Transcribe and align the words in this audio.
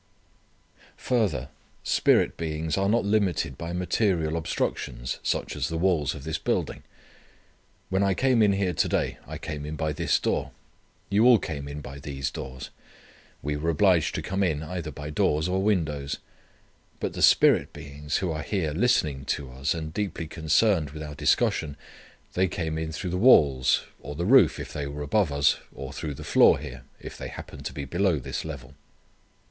Further, 0.97 1.49
spirit 1.83 2.35
beings 2.35 2.75
are 2.75 2.89
not 2.89 3.05
limited 3.05 3.55
by 3.55 3.71
material 3.71 4.35
obstructions 4.35 5.19
such 5.21 5.55
as 5.55 5.67
the 5.67 5.77
walls 5.77 6.15
of 6.15 6.23
this 6.23 6.39
building. 6.39 6.81
When 7.89 8.01
I 8.01 8.15
came 8.15 8.41
in 8.41 8.53
here 8.53 8.73
to 8.73 8.89
day 8.89 9.19
I 9.27 9.37
came 9.37 9.63
in 9.63 9.75
by 9.75 9.93
this 9.93 10.17
door. 10.17 10.53
You 11.11 11.25
all 11.25 11.37
came 11.37 11.67
in 11.67 11.81
by 11.81 11.99
these 11.99 12.31
doors. 12.31 12.71
We 13.43 13.55
were 13.57 13.69
obliged 13.69 14.15
to 14.15 14.23
come 14.23 14.41
in 14.41 14.63
either 14.63 14.89
by 14.89 15.11
doors 15.11 15.47
or 15.47 15.61
windows. 15.61 16.17
But 16.99 17.13
the 17.13 17.21
spirit 17.21 17.71
beings 17.71 18.17
who 18.17 18.31
are 18.31 18.41
here 18.41 18.71
listening 18.73 19.25
to 19.25 19.51
us, 19.51 19.75
and 19.75 19.93
deeply 19.93 20.25
concerned 20.25 20.89
with 20.89 21.03
our 21.03 21.13
discussion 21.13 21.73
did 21.73 21.75
not 21.75 21.77
bother 21.77 21.89
with 21.91 22.33
the 22.33 22.39
doors. 22.39 22.49
They 22.49 22.63
came 22.63 22.77
in 22.79 22.91
through 22.91 23.11
the 23.11 23.17
walls, 23.19 23.83
or 23.99 24.15
the 24.15 24.25
roof, 24.25 24.59
if 24.59 24.73
they 24.73 24.87
were 24.87 25.03
above 25.03 25.31
us, 25.31 25.59
or 25.71 25.93
through 25.93 26.15
the 26.15 26.23
floor 26.23 26.57
here, 26.57 26.85
if 26.99 27.19
they 27.19 27.27
happened 27.27 27.65
to 27.65 27.73
be 27.73 27.85
below 27.85 28.17
this 28.17 28.43
level. 28.43 28.73